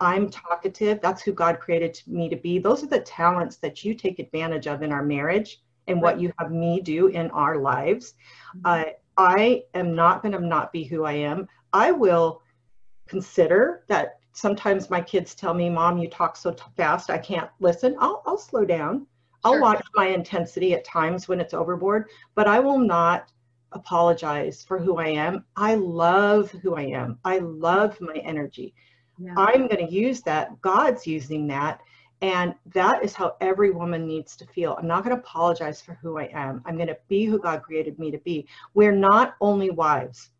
[0.00, 1.00] I'm talkative.
[1.00, 2.58] That's who God created me to be.
[2.58, 6.32] Those are the talents that you take advantage of in our marriage and what you
[6.38, 8.14] have me do in our lives.
[8.64, 8.84] Uh,
[9.16, 11.46] I am not going to not be who I am.
[11.72, 12.42] I will
[13.06, 17.50] consider that sometimes my kids tell me, Mom, you talk so t- fast, I can't
[17.60, 17.94] listen.
[18.00, 19.06] I'll, I'll slow down.
[19.44, 19.60] I'll Sure.
[19.60, 23.30] watch my intensity at times when it's overboard, but I will not
[23.72, 25.44] apologize for who I am.
[25.56, 27.18] I love who I am.
[27.24, 28.74] I love my energy.
[29.18, 29.34] Yeah.
[29.36, 30.60] I'm going to use that.
[30.60, 31.80] God's using that.
[32.22, 34.76] And that is how every woman needs to feel.
[34.78, 36.62] I'm not going to apologize for who I am.
[36.64, 38.46] I'm going to be who God created me to be.
[38.74, 40.30] We're not only wives.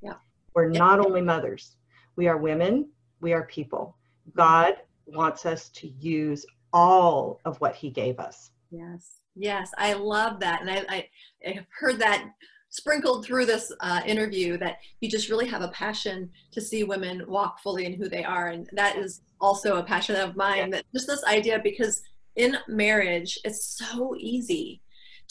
[0.00, 0.14] Yeah.
[0.54, 1.76] We're not only mothers.
[2.16, 2.88] We are women.
[3.20, 3.96] We are people.
[4.34, 8.50] God wants us to use all of what He gave us.
[8.70, 11.08] Yes, yes, I love that, and I, I,
[11.46, 12.30] I have heard that
[12.78, 17.24] sprinkled through this uh, interview that you just really have a passion to see women
[17.26, 20.70] walk fully in who they are, and that is also a passion of mine.
[20.70, 22.02] That just this idea because
[22.36, 24.80] in marriage it's so easy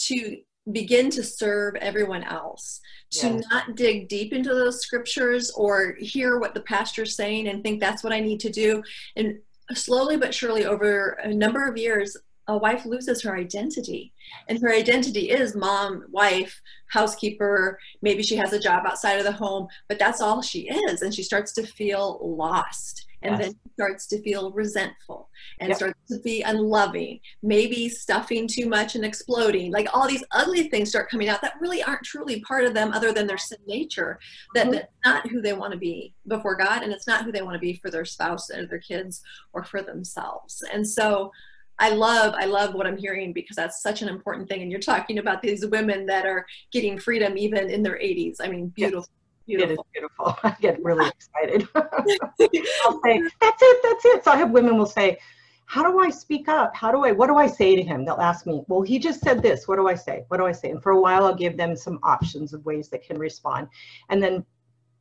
[0.08, 0.38] to
[0.74, 2.82] begin to serve everyone else
[3.12, 3.44] to Yes.
[3.50, 8.04] not dig deep into those scriptures or hear what the pastor's saying and think that's
[8.04, 8.84] what i need to do
[9.16, 9.40] and
[9.74, 14.14] slowly but surely over a number of years a wife loses her identity
[14.48, 19.32] and her identity is mom wife housekeeper maybe she has a job outside of the
[19.32, 23.42] home but that's all she is and she starts to feel lost and Yes.
[23.48, 25.30] then she starts to feel resentful
[25.60, 25.78] and Yep.
[25.78, 30.90] starts to be unloving maybe stuffing too much and exploding like all these ugly things
[30.90, 34.20] start coming out that really aren't truly part of them other than their sin nature
[34.54, 34.72] that Mhm.
[34.74, 37.56] that's not who they want to be before god and it's not who they want
[37.56, 39.22] to be for their spouse or their kids
[39.54, 41.32] or for themselves and so
[41.80, 44.80] I love I love what I'm hearing because that's such an important thing and you're
[44.80, 48.38] talking about these women that are getting freedom even in their 80s.
[48.42, 49.08] I mean beautiful
[49.48, 49.86] It is beautiful.
[49.94, 50.38] beautiful.
[50.44, 51.68] I get really excited.
[51.76, 54.24] I'll say, that's it, that's it.
[54.24, 55.18] So I have women will say,
[55.66, 56.74] how do I speak up?
[56.76, 58.06] How do I, what do I say to him?
[58.06, 59.68] They'll ask me, well, he just said this.
[59.68, 60.24] What do I say?
[60.30, 60.72] What do I say?
[60.72, 63.68] And for a while, I'll give them some options of ways they can respond.
[64.10, 64.46] And then,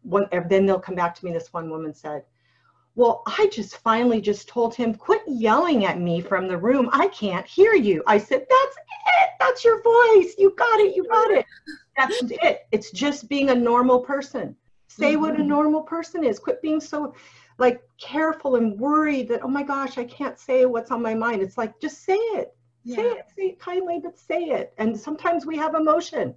[0.03, 1.33] one, then they'll come back to me.
[1.33, 2.25] This one woman said,
[2.97, 6.89] well, I just finally just told him, quit yelling at me from the room.
[6.93, 8.03] I can't hear you.
[8.07, 9.31] I said, that's it.
[9.39, 10.35] That's your voice.
[10.39, 10.97] You got it.
[10.97, 11.45] You got it.
[11.97, 12.61] That's it.
[12.73, 14.57] It's just being a normal person.
[14.89, 15.47] Say what a Mhm.
[15.47, 16.39] normal person is.
[16.39, 17.15] Quit being so
[17.59, 21.43] like careful and worried that, oh my gosh, I can't say what's on my mind.
[21.43, 22.57] It's like, just say it.
[22.87, 23.27] Say it.
[23.37, 24.73] Say it kindly, but say it.
[24.79, 26.35] And sometimes we have emotion,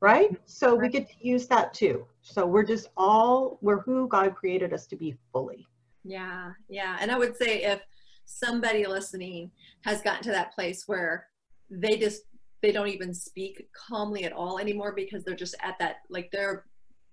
[0.00, 0.30] right?
[0.46, 2.06] So we get to use that too.
[2.22, 5.66] So we're just all, we're who God created us to be fully.
[6.04, 6.96] Yeah, yeah.
[7.00, 7.80] And I would say if
[8.24, 9.50] somebody listening
[9.84, 11.26] has gotten to that place where
[11.70, 12.22] they just
[12.62, 16.64] they don't even speak calmly at all anymore because they're just at that like they're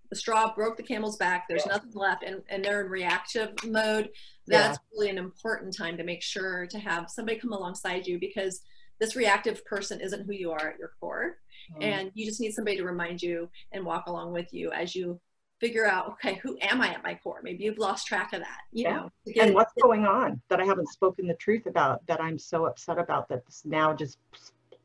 [0.09, 1.73] the straw broke the camel's back there's Yeah.
[1.73, 4.09] nothing left and, and they're in reactive mode
[4.47, 4.59] Yeah.
[4.67, 8.61] that's really an important time to make sure to have somebody come alongside you because
[8.99, 11.37] this reactive person isn't who you are at your core
[11.73, 11.81] Mm-hmm.
[11.83, 15.19] and you just need somebody to remind you and walk along with you as you
[15.59, 18.59] figure out okay who am i at my core maybe you've lost track of that
[18.71, 18.95] you Yeah.
[18.95, 22.37] know get- and what's going on that I haven't spoken the truth about that I'm
[22.37, 24.19] so upset about that's now just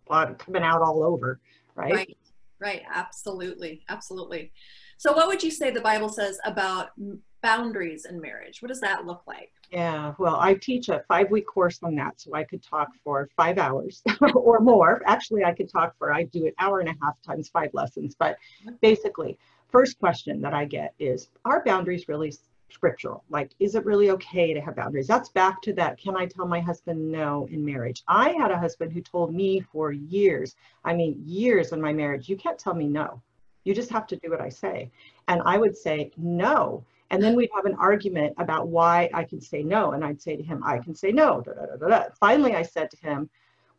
[0.09, 1.41] coming out all over,
[1.75, 1.93] right?
[1.93, 2.17] right
[2.61, 4.53] right absolutely absolutely
[4.99, 6.91] so what would you say the bible says about
[7.43, 11.47] boundaries in marriage what does that look like Yeah, well, I teach a five week
[11.47, 14.03] course on that, so I could talk for five hours
[14.35, 15.01] or more.
[15.07, 18.15] Actually, I could talk for, I do an hour and a half times five lessons.
[18.15, 18.75] But mm-hmm.
[18.83, 19.39] basically,
[19.73, 22.33] first question that I get is Are boundaries really
[22.71, 23.25] scriptural?
[23.31, 25.07] Like, is it really okay to have boundaries?
[25.07, 25.99] That's back to that.
[25.99, 28.03] Can I tell my husband no in marriage?
[28.07, 30.55] I had a husband who told me for years,
[30.85, 33.21] I mean, years in my marriage, you can't tell me no.
[33.65, 34.91] You just have to do what I say.
[35.29, 36.85] And I would say, no.
[37.11, 39.93] And then we'd have an argument about why I can say no.
[39.93, 41.43] And I'd say to him, I can say no.
[41.43, 42.05] Da, da, da.
[42.19, 43.29] Finally, I said to him,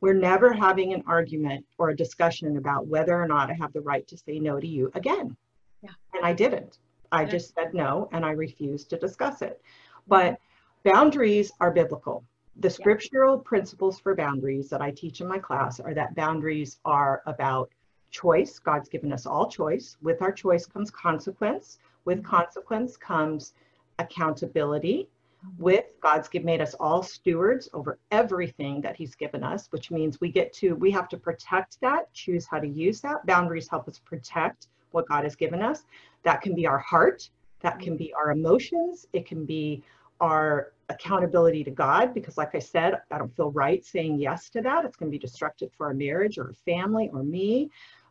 [0.01, 3.81] We're never having an argument or a discussion about whether or not I have the
[3.81, 5.35] right to say no to you again.
[5.83, 5.91] Yeah.
[6.13, 6.79] And I didn't.
[7.11, 7.29] I Yeah.
[7.29, 9.61] just said no and I refused to discuss it.
[9.61, 10.01] Mm-hmm.
[10.07, 10.39] But
[10.83, 12.23] boundaries are biblical.
[12.57, 17.21] The scriptural principles for boundaries that I teach in my class are that boundaries are
[17.25, 17.69] about
[18.11, 18.59] choice.
[18.59, 19.97] God's given us all choice.
[20.01, 21.79] With our choice comes consequence.
[22.05, 22.35] With mm-hmm.
[22.35, 23.53] consequence comes
[23.99, 25.09] accountability.
[25.45, 25.63] Mm-hmm.
[25.63, 30.21] With God's give, made us all stewards over everything that He's given us, which means
[30.21, 33.25] we get to, we have to protect that, choose how to use that.
[33.25, 35.83] Boundaries help us protect what God has given us.
[36.23, 37.29] That can be our heart,
[37.61, 39.83] that can be our emotions, it can be
[40.21, 44.61] our accountability to God, because like I said, I don't feel right saying yes to
[44.61, 44.85] that.
[44.85, 47.69] It's going to be destructive for our marriage or a family or me.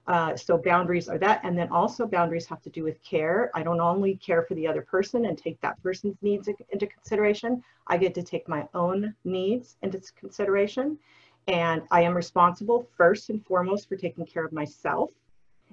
[0.08, 1.40] Uh, so boundaries are that.
[1.44, 3.50] And then also boundaries have to do with care.
[3.54, 7.62] I don't only care for the other person and take that person's needs into consideration.
[7.86, 10.98] I get to take my own needs into consideration.
[11.46, 15.10] And I am responsible first and foremost for taking care of myself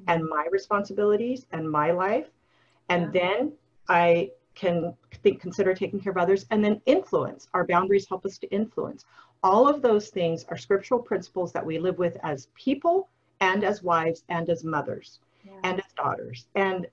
[0.08, 2.28] and my responsibilities and my life.
[2.90, 3.22] And yeah.
[3.22, 3.54] then
[3.88, 7.48] I can think, consider taking care of others and then influence.
[7.54, 9.06] Our boundaries help us to influence.
[9.42, 13.10] All of those things are scriptural principles that we live with as people
[13.40, 15.54] and as wives and as mothers yeah.
[15.64, 16.88] and as daughters and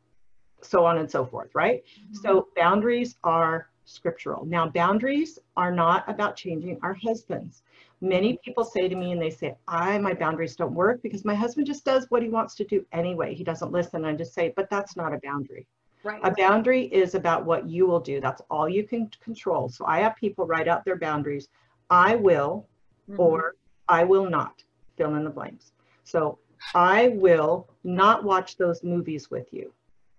[0.63, 1.83] so on and so forth, right?
[1.85, 2.15] Mm-hmm.
[2.15, 4.45] So boundaries are scriptural.
[4.45, 7.63] Now, boundaries are not about changing our husbands.
[8.01, 11.35] Many people say to me and they say, I, my boundaries don't work because my
[11.35, 13.35] husband just does what he wants to do anyway.
[13.35, 14.05] He doesn't listen.
[14.05, 15.67] I just say, but that's not a boundary.
[16.05, 16.21] Right.
[16.23, 18.21] A boundary is about what you will do.
[18.21, 19.69] That's all you can control.
[19.69, 21.49] So I have people write out their boundaries.
[21.91, 22.69] I will
[23.11, 23.21] mm-hmm.
[23.21, 23.55] or
[23.89, 24.63] I will not
[24.97, 25.73] fill in the blanks.
[26.05, 26.39] So
[26.75, 29.73] I will not watch those movies with you.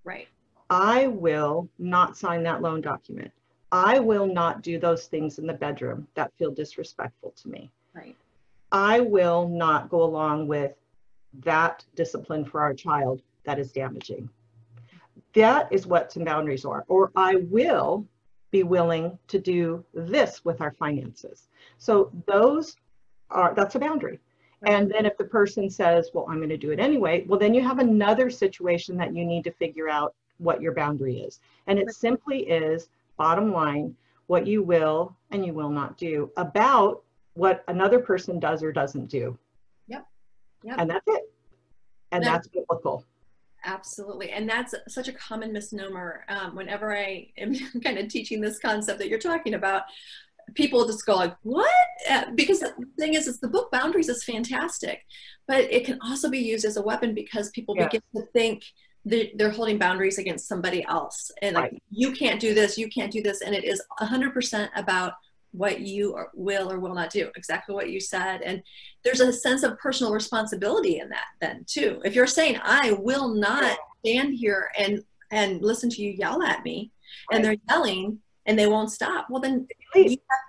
[0.03, 0.27] Right.
[0.69, 3.31] I will not sign that loan document.
[3.71, 7.69] I will not do those things in the bedroom that feel disrespectful to me.
[7.93, 8.15] Right.
[8.71, 10.73] I will not go along with
[11.43, 14.29] that discipline for our child that is damaging.
[15.33, 16.85] That is what some boundaries are.
[16.87, 18.05] Or I will
[18.51, 21.47] be willing to do this with our finances.
[21.77, 22.75] So those
[23.29, 24.19] are that's a boundary.
[24.63, 27.53] And then if the person says, well, I'm going to do it anyway, well, then
[27.53, 31.39] you have another situation that you need to figure out what your boundary is.
[31.67, 33.95] And it simply is, bottom line,
[34.27, 37.03] what you will and you will not do about
[37.33, 39.37] what another person does or doesn't do.
[39.87, 40.05] Yep.
[40.63, 40.75] yep.
[40.79, 41.23] And that's it.
[42.11, 43.05] And that's, that's biblical.
[43.65, 44.31] Absolutely.
[44.31, 46.25] And that's such a common misnomer.
[46.29, 47.53] Um, whenever I am
[47.83, 49.83] kind of teaching this concept that you're talking about,
[50.55, 51.69] people just go like, what?
[52.09, 55.05] Uh, because the thing is, is the book Boundaries is fantastic,
[55.47, 58.63] but it can also be used as a weapon because people begin to think
[59.07, 61.31] they're holding boundaries against somebody else.
[61.41, 61.83] And like, right.
[61.89, 63.41] you can't do this, you can't do this.
[63.41, 65.13] And it is 100% about
[65.51, 68.61] what you or will or will not do exactly what you said and
[69.03, 73.33] there's a sense of personal responsibility in that then too if you're saying i will
[73.33, 76.91] not stand here and and listen to you yell at me
[77.31, 77.37] right.
[77.37, 79.65] and they're yelling and they won't stop well then
[79.95, 80.39] you have,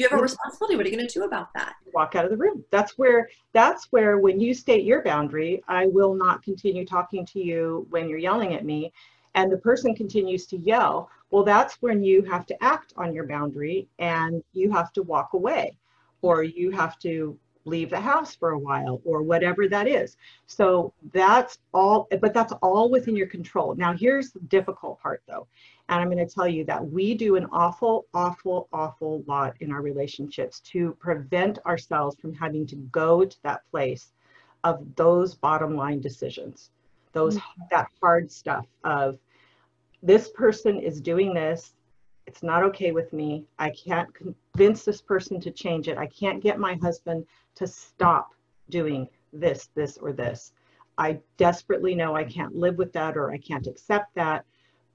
[0.00, 0.76] you have a responsibility.
[0.76, 1.74] What are you going to do about that?
[1.92, 2.64] Walk out of the room.
[2.70, 7.40] That's where that's where when you state your boundary i will not continue talking to
[7.40, 8.92] you when you're yelling at me.
[9.34, 13.26] And the person continues to yell well, that's when you have to act on your
[13.26, 15.76] boundary and you have to walk away
[16.22, 20.16] or you have to leave the house for a while or whatever that is.
[20.46, 23.74] So that's all, but that's all within your control.
[23.74, 25.46] Now, here's the difficult part though.
[25.88, 29.72] And I'm going to tell you that we do an awful, awful, awful lot in
[29.72, 34.12] our relationships to prevent ourselves from having to go to that place
[34.62, 36.70] of those bottom line decisions,
[37.12, 37.62] those, mm-hmm.
[37.70, 39.18] that hard stuff of,
[40.02, 41.74] this person is doing this.
[42.26, 43.44] It's not okay with me.
[43.58, 45.98] I can't convince this person to change it.
[45.98, 47.26] I can't get my husband
[47.60, 48.34] to stop
[48.70, 50.52] doing this, this, or this.
[50.96, 54.44] I desperately know I can't live with that or I can't accept that.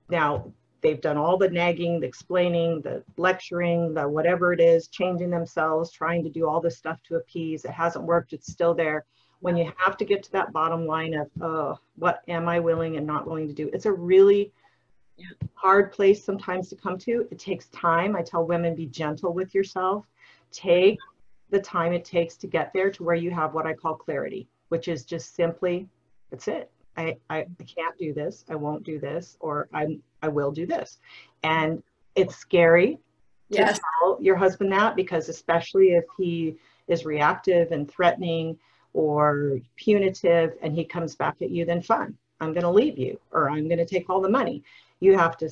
[0.10, 0.51] Now,
[0.82, 5.91] they've done all the nagging, the explaining, the lecturing, the whatever it is, changing themselves,
[5.91, 7.65] trying to do all this stuff to appease.
[7.65, 9.06] It hasn't worked, it's still there.
[9.41, 12.97] When you have to get to that bottom line of, oh, what am I willing
[12.97, 13.69] and not willing to do?
[13.73, 14.51] It's a really
[15.54, 17.28] hard place sometimes to come to.
[17.30, 18.15] It takes time.
[18.15, 20.06] I tell women be gentle with yourself.
[20.51, 20.97] Take
[21.49, 24.47] the time it takes to get there to where you have what I call clarity,
[24.69, 25.88] which is just simply,
[26.31, 26.71] that's it.
[26.97, 28.45] I, I, I can't do this.
[28.49, 30.97] I won't do this, or I'm I will do this.
[31.43, 31.84] And
[32.15, 32.99] it's scary
[33.49, 33.77] yes.
[33.77, 36.55] to tell your husband that because especially if he
[36.88, 38.58] is reactive and threatening
[38.93, 42.15] or punitive and he comes back at you, then fine.
[42.39, 44.63] I'm going to leave you or I'm going to take all the money.
[44.99, 45.49] You have to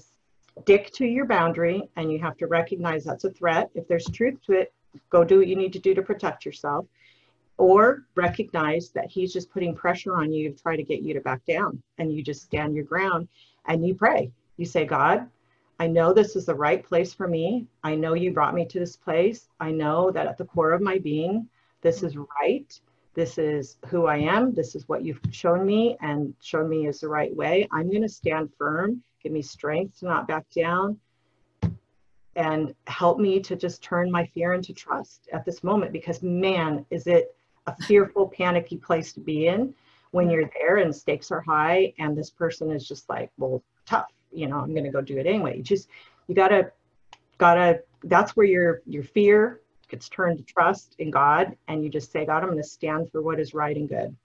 [0.62, 3.70] stick to your boundary and you have to recognize that's a threat.
[3.76, 4.74] If there's truth to it,
[5.10, 6.86] go do what you need to do to protect yourself.
[7.58, 11.22] Or recognize that he's just putting pressure on you to try to get you to
[11.22, 11.82] back down.
[11.98, 13.28] And you just stand your ground
[13.68, 14.32] and you pray.
[14.58, 15.30] You say, God,
[15.80, 17.68] I know this is the right place for me.
[17.84, 19.50] I know you brought me to this place.
[19.60, 21.48] I know that at the core of my being,
[21.82, 22.80] this is right.
[23.14, 24.54] This is who I am.
[24.54, 27.68] This is what you've shown me and shown me is the right way.
[27.72, 31.00] I'm going to stand firm give me strength to not back down,
[32.36, 36.86] and help me to just turn my fear into trust at this moment because man,
[36.90, 37.36] is it
[37.68, 39.74] a fearful, panicky place to be in
[40.12, 44.12] when you're there and stakes are high and this person is just like well tough
[44.32, 45.58] you know i'm going to go do it anyway.
[45.58, 45.90] You just
[46.28, 46.72] you gotta
[47.38, 52.12] gotta that's where your your fear gets turned to trust in god and you just
[52.12, 54.16] say god i'm going to stand for what is right and good.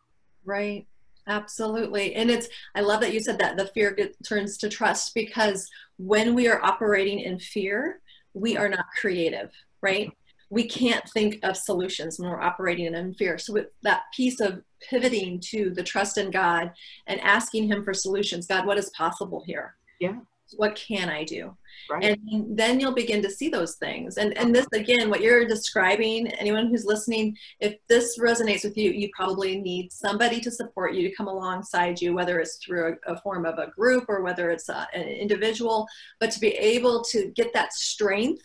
[0.45, 0.87] Right
[1.29, 2.15] absolutely.
[2.15, 6.35] And it's i love that you said that the fear turns to trust because when
[6.35, 8.01] we are operating in fear
[8.35, 9.51] we are not creative
[9.83, 10.11] right?
[10.51, 13.37] We can't think of solutions when we're operating in fear.
[13.39, 16.73] So with that piece of pivoting to the trust in god
[17.07, 19.75] and asking him for solutions god what is possible here?
[20.01, 20.19] Yeah.
[20.57, 21.57] What can i do
[21.91, 22.05] right.
[22.05, 26.29] and then you'll begin to see those things and and this again what you're describing
[26.33, 31.09] anyone who's listening if this resonates with you you probably need somebody to support you
[31.09, 34.51] to come alongside you whether it's through a, a form of a group or whether
[34.51, 35.87] it's a, an individual
[36.21, 38.43] but to be able to get that strength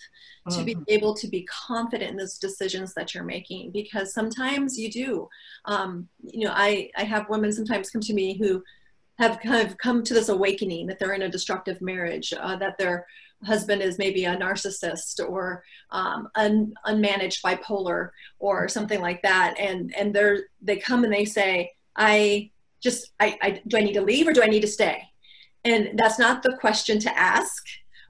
[0.49, 0.83] to be mm-hmm.
[0.89, 5.29] able to be confident in those decisions that you're making because sometimes you do
[5.65, 8.61] um, you know i i have women sometimes come to me who
[9.19, 12.77] have kind of come to this awakening that they're in a destructive marriage, uh, that
[12.77, 13.05] their
[13.45, 18.09] husband is maybe a narcissist or um, un, unmanaged bipolar
[18.39, 22.51] or something like that, and and they're they come and they say, I
[22.81, 25.03] just I, I do I need to leave or do I need to stay?
[25.63, 27.63] And that's not the question to ask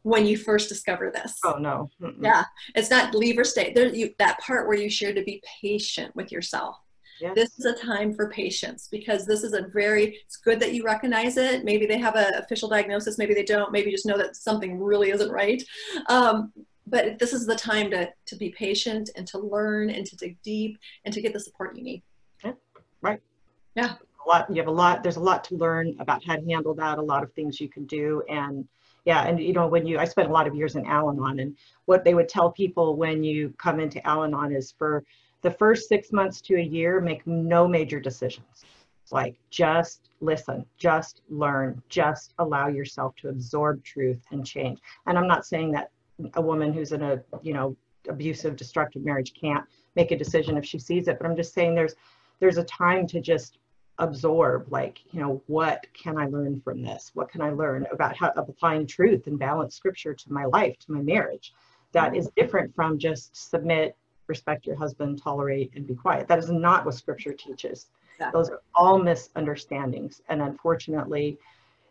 [0.03, 1.37] when you first discover this.
[1.45, 1.89] Oh no.
[2.01, 2.23] Mm-mm.
[2.23, 2.43] Yeah,
[2.75, 3.73] it's not leave or stay.
[3.73, 6.77] There, you, that part where you share to be patient with yourself
[7.19, 7.35] Yes.
[7.35, 10.83] This is a time for patience because this is a very, it's good that you
[10.83, 11.63] recognize it.
[11.63, 15.11] Maybe they have an official diagnosis, maybe they don't, maybe just know that something really
[15.11, 15.63] isn't right.
[16.09, 16.51] Um,
[16.87, 20.41] but this is the time to, to be patient and to learn and to dig
[20.41, 22.03] deep and to get the support you need.
[22.43, 22.53] Yeah,
[23.01, 23.21] right.
[23.75, 23.93] Yeah.
[24.25, 26.73] A lot, you have a lot, there's a lot to learn about how to handle
[26.75, 28.23] that, a lot of things you can do.
[28.29, 28.67] And
[29.05, 31.39] yeah, and you know, when you, I spent a lot of years in Al Anon
[31.39, 35.03] and what they would tell people when you come into Al Anon is for
[35.43, 38.65] the first six months to a year, make no major decisions.
[39.11, 44.79] Like just listen, just learn, just allow yourself to absorb truth and change.
[45.05, 45.91] And I'm not saying that
[46.35, 47.75] a woman who's in a, you know,
[48.09, 49.65] abusive, destructive marriage can't
[49.95, 51.95] make a decision if she sees it, but I'm just saying there's
[52.39, 53.59] there's a time to just
[53.99, 58.17] absorb like you know what can i learn from this what can i learn about
[58.17, 61.53] how applying truth and balance scripture to my life to my marriage
[61.91, 63.95] that is different from just submit
[64.27, 66.27] respect your husband, tolerate, and be quiet.
[66.27, 67.87] That is not what scripture teaches.
[68.15, 68.39] Exactly.
[68.39, 70.21] Those are all misunderstandings.
[70.29, 71.37] And unfortunately,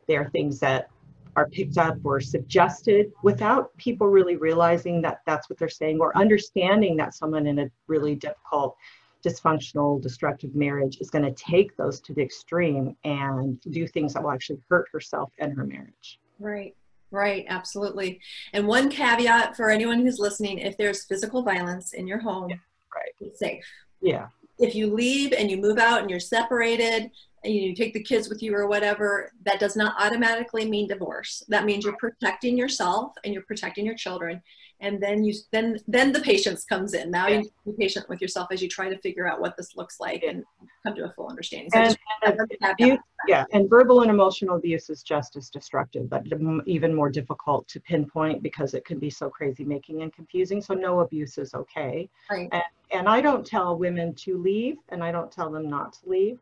[0.07, 0.89] they are things that
[1.37, 6.17] are picked up or suggested without people really realizing that that's what they're saying or
[6.17, 8.77] understanding that someone in a really difficult,
[9.25, 14.23] dysfunctional, destructive marriage is going to take those to the extreme and do things that
[14.23, 16.21] will actually hurt herself and her marriage.
[16.39, 16.75] Right.
[17.13, 18.21] Right, absolutely.
[18.55, 22.57] And one caveat for anyone who's listening if there's physical violence in your home, yeah,
[22.95, 23.13] right.
[23.21, 23.65] it's safe.
[24.01, 24.29] Yeah.
[24.59, 27.11] If you leave and you move out and you're separated
[27.45, 31.43] and you take the kids with you or whatever, that does not automatically mean divorce.
[31.49, 34.43] That means you're protecting yourself and you're protecting your children
[34.83, 37.39] and then you then then the patience comes in now yeah.
[37.39, 40.23] you be patient with yourself as you try to figure out what this looks like
[40.23, 40.45] and
[40.85, 44.91] come to a full understanding so and, and abuse, yeah and verbal and emotional abuse
[44.91, 46.23] is just as destructive but
[46.67, 50.75] even more difficult to pinpoint because it can be so crazy making and confusing so
[50.75, 52.49] no abuse is okay right.
[52.53, 56.09] and, and i don't tell women to leave and i don't tell them not to
[56.09, 56.39] leave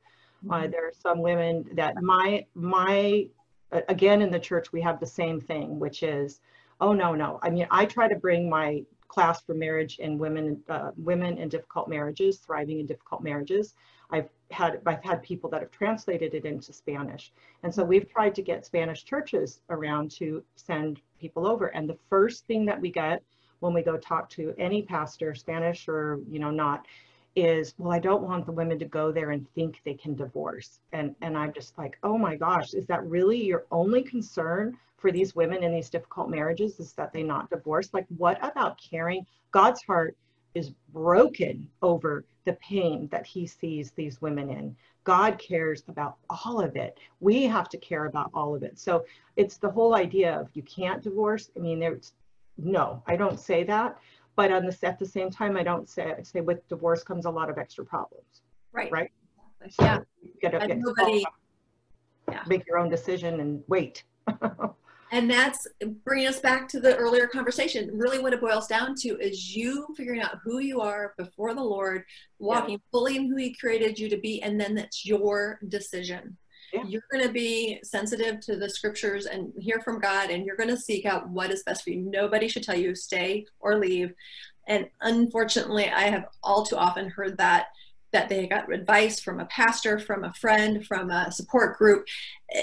[0.50, 0.64] uh, mm-hmm.
[0.64, 3.26] uh, there are some women that my my
[3.88, 6.40] again in the church we have the same thing which is
[6.80, 7.38] Oh no, no.
[7.42, 11.48] I mean, I try to bring my class for marriage and women, uh, women in
[11.48, 13.74] difficult marriages, thriving in difficult marriages.
[14.10, 18.34] I've had I've had people that have translated it into Spanish, and so we've tried
[18.36, 21.66] to get Spanish churches around to send people over.
[21.66, 23.22] And the first thing that we get
[23.60, 26.86] when we go talk to any pastor, Spanish or you know not,
[27.36, 30.80] is well, I don't want the women to go there and think they can divorce.
[30.92, 34.76] And and I'm just like, oh my gosh, is that really your only concern?
[35.00, 37.92] for these women in these difficult marriages is that they not divorce.
[37.92, 39.26] Like, what about caring?
[39.50, 40.16] God's heart
[40.54, 44.76] is broken over the pain that he sees these women in.
[45.04, 46.98] God cares about all of it.
[47.20, 48.78] We have to care about all of it.
[48.78, 49.04] So
[49.36, 51.50] it's the whole idea of you can't divorce.
[51.56, 52.12] I mean, there's
[52.58, 53.98] no, I don't say that.
[54.40, 57.26] But on this, at the same time, I don't say I say with divorce comes
[57.26, 58.40] a lot of extra problems.
[58.72, 58.90] Right.
[58.90, 59.10] Right.
[59.68, 59.98] So yeah.
[60.22, 61.26] You gotta, nobody,
[62.26, 62.42] yeah.
[62.46, 64.04] make your own decision and wait.
[65.12, 65.66] and that's
[66.04, 69.86] bringing us back to the earlier conversation really what it boils down to is you
[69.96, 72.04] figuring out who you are before the lord
[72.38, 72.90] walking yeah.
[72.92, 76.36] fully in who he created you to be and then that's your decision
[76.72, 76.82] yeah.
[76.86, 80.68] you're going to be sensitive to the scriptures and hear from god and you're going
[80.68, 84.12] to seek out what is best for you nobody should tell you stay or leave
[84.68, 87.66] and unfortunately i have all too often heard that
[88.12, 92.06] that they got advice from a pastor, from a friend, from a support group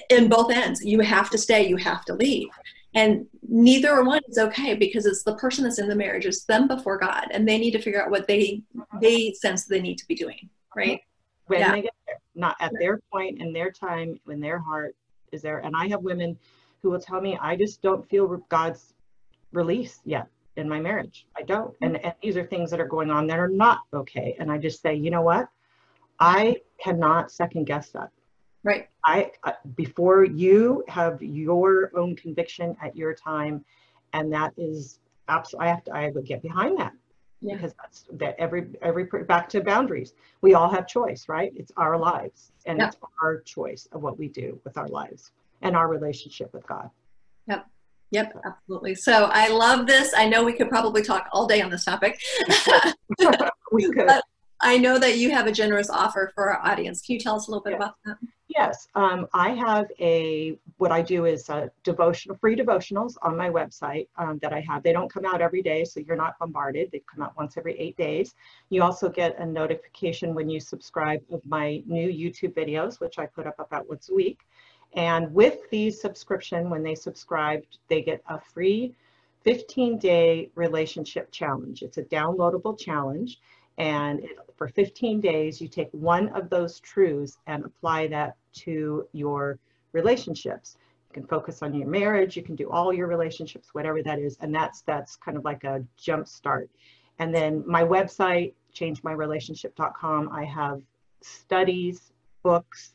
[0.10, 0.84] in both ends.
[0.84, 2.50] You have to stay, you have to leave.
[2.94, 6.68] And neither one is okay because it's the person that's in the marriage, it's them
[6.68, 8.64] before God, and they need to figure out what they
[9.02, 11.02] they sense they need to be doing, right?
[11.48, 11.72] When yeah.
[11.72, 14.96] they get there, not at their point in their time, when their heart
[15.32, 15.60] is there.
[15.60, 16.38] And I have women
[16.82, 18.94] who will tell me, I just don't feel God's
[19.52, 21.26] release yet in my marriage.
[21.38, 21.74] I don't.
[21.82, 24.36] And, and these are things that are going on that are not okay.
[24.40, 25.48] And I just say, you know what?
[26.20, 28.10] I cannot second guess that.
[28.64, 28.90] Right.
[29.06, 33.64] I uh, before you have your own conviction at your time,
[34.14, 35.68] and that is absolutely.
[35.68, 35.92] I have to.
[35.96, 36.92] I would get behind that
[37.42, 37.56] yeah.
[37.56, 40.14] because that's that every every back to boundaries.
[40.42, 41.52] We all have choice, right?
[41.56, 42.90] It's our lives, and yep.
[42.90, 45.32] it's our choice of what we do with our lives
[45.62, 46.90] and our relationship with God.
[47.48, 47.66] Yep.
[48.12, 48.96] Yep, absolutely.
[48.96, 50.14] So I love this.
[50.16, 52.20] I know we could probably talk all day on this topic.
[53.72, 54.06] we could.
[54.08, 54.24] But
[54.62, 57.02] I know that you have a generous offer for our audience.
[57.02, 58.18] Can you tell us a little bit about that?
[58.50, 63.50] Yes, um, I have a, what I do is a devotional, free devotionals on my
[63.50, 64.84] website um, that I have.
[64.84, 66.90] They don't come out every day, so you're not bombarded.
[66.92, 68.36] They come out once every eight days.
[68.70, 73.26] You also get a notification when you subscribe of my new YouTube videos, which I
[73.26, 74.40] put up about once a week.
[74.96, 78.96] And with the subscription, when they subscribe, they get a free
[79.44, 81.84] 15 day relationship challenge.
[81.84, 83.40] It's a downloadable challenge.
[83.78, 89.08] And it, for 15 days, you take one of those truths and apply that to
[89.14, 89.60] your
[89.92, 90.78] relationships.
[91.10, 94.38] You can focus on your marriage, you can do all your relationships, whatever that is.
[94.42, 96.70] And that's that's kind of like a jump start.
[97.20, 100.82] And then my website, changemyrelationship.com, I have
[101.22, 102.12] studies,
[102.44, 102.94] books,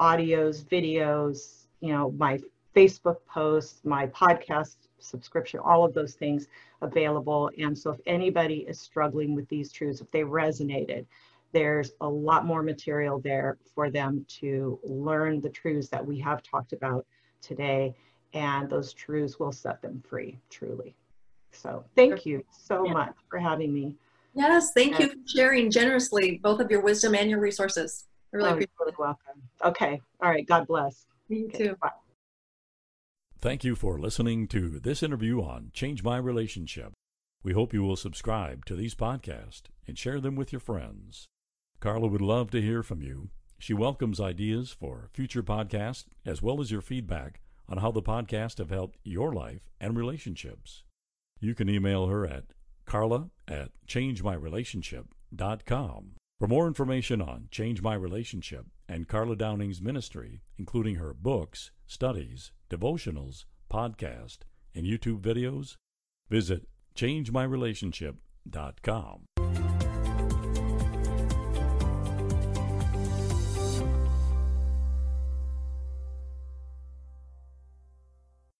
[0.00, 2.38] audios, videos, you know, my
[2.74, 6.48] Facebook posts, my podcast subscription, all of those things
[6.80, 7.50] available.
[7.58, 11.06] And so if anybody is struggling with these truths, if they resonated,
[11.52, 16.42] there's a lot more material there for them to learn the truths that we have
[16.42, 17.06] talked about
[17.40, 17.94] today.
[18.34, 20.94] And those truths will set them free, truly.
[21.50, 22.92] So thank you so yeah.
[22.94, 23.96] much for having me.
[24.34, 28.06] Yes, thank you for sharing generously both of your wisdom and your resources.
[28.32, 29.42] I really oh, appreciate really welcome.
[29.62, 30.00] Okay.
[30.22, 30.46] All right.
[30.46, 31.04] God bless.
[31.28, 31.68] You okay.
[31.68, 31.76] too.
[31.80, 31.90] Bye.
[33.42, 36.92] Thank you for listening to this interview on Change My Relationship.
[37.42, 41.26] We hope you will subscribe to these podcasts and share them with your friends.
[41.80, 43.30] Karla would love to hear from you.
[43.58, 48.58] She welcomes ideas for future podcasts as well as your feedback on how the podcast
[48.58, 50.84] have helped your life and relationships.
[51.40, 52.44] You can email her at
[52.86, 56.12] karla at changemyrelationship.com.
[56.38, 62.52] For more information on Change My Relationship and Karla Downing's ministry, including her books, studies,
[62.72, 64.38] devotionals, podcast,
[64.74, 65.76] and YouTube videos,
[66.28, 66.66] visit
[66.96, 69.71] changemyrelationship.com.